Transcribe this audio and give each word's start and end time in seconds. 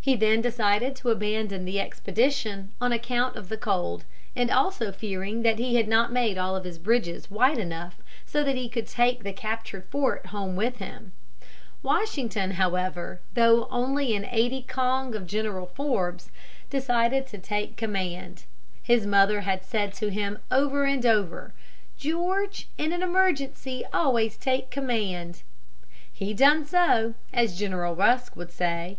He 0.00 0.16
then 0.16 0.40
decided 0.40 0.96
to 0.96 1.10
abandon 1.10 1.64
the 1.64 1.78
expedition, 1.78 2.72
on 2.80 2.90
account 2.90 3.36
of 3.36 3.48
the 3.48 3.56
cold, 3.56 4.02
and 4.34 4.50
also 4.50 4.90
fearing 4.90 5.42
that 5.42 5.60
he 5.60 5.76
had 5.76 5.86
not 5.86 6.10
made 6.10 6.36
all 6.36 6.56
of 6.56 6.64
his 6.64 6.76
bridges 6.76 7.30
wide 7.30 7.58
enough 7.58 7.96
so 8.26 8.42
that 8.42 8.56
he 8.56 8.68
could 8.68 8.88
take 8.88 9.22
the 9.22 9.32
captured 9.32 9.84
fort 9.88 10.26
home 10.26 10.56
with 10.56 10.78
him. 10.78 11.12
Washington, 11.84 12.50
however, 12.54 13.20
though 13.34 13.68
only 13.70 14.12
an 14.16 14.24
aidy 14.24 14.66
kong 14.66 15.14
of 15.14 15.24
General 15.24 15.66
Forbes, 15.66 16.32
decided 16.68 17.28
to 17.28 17.38
take 17.38 17.76
command. 17.76 18.46
His 18.82 19.06
mother 19.06 19.42
had 19.42 19.64
said 19.64 19.94
to 19.94 20.10
him 20.10 20.38
over 20.50 20.82
and 20.84 21.06
over, 21.06 21.54
"George, 21.96 22.66
in 22.76 22.92
an 22.92 23.04
emergency 23.04 23.84
always 23.92 24.36
take 24.36 24.68
command." 24.72 25.42
He 26.12 26.34
done 26.34 26.66
so, 26.66 27.14
as 27.32 27.56
General 27.56 27.94
Rusk 27.94 28.34
would 28.34 28.50
say. 28.50 28.98